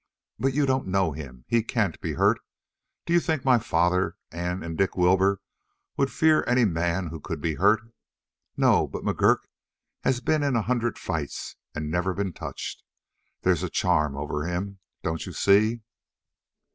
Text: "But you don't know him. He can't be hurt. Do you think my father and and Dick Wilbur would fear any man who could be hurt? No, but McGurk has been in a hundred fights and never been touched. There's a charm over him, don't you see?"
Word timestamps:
"But 0.39 0.55
you 0.55 0.65
don't 0.65 0.87
know 0.87 1.11
him. 1.11 1.45
He 1.47 1.61
can't 1.61 2.01
be 2.01 2.13
hurt. 2.13 2.39
Do 3.05 3.13
you 3.13 3.19
think 3.19 3.45
my 3.45 3.59
father 3.59 4.15
and 4.31 4.63
and 4.63 4.75
Dick 4.75 4.97
Wilbur 4.97 5.39
would 5.95 6.11
fear 6.11 6.43
any 6.47 6.65
man 6.65 7.09
who 7.09 7.19
could 7.19 7.39
be 7.39 7.53
hurt? 7.53 7.81
No, 8.57 8.87
but 8.87 9.03
McGurk 9.03 9.41
has 10.03 10.19
been 10.19 10.41
in 10.41 10.55
a 10.55 10.63
hundred 10.63 10.97
fights 10.97 11.55
and 11.75 11.91
never 11.91 12.15
been 12.15 12.33
touched. 12.33 12.81
There's 13.43 13.61
a 13.61 13.69
charm 13.69 14.17
over 14.17 14.47
him, 14.47 14.79
don't 15.03 15.23
you 15.27 15.33
see?" 15.33 15.81